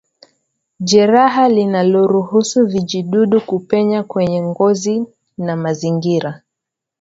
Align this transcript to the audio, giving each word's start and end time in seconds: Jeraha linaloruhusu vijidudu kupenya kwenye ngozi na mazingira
Jeraha 0.79 1.49
linaloruhusu 1.49 2.65
vijidudu 2.65 3.41
kupenya 3.41 4.03
kwenye 4.03 4.41
ngozi 4.41 5.05
na 5.37 5.55
mazingira 5.55 6.41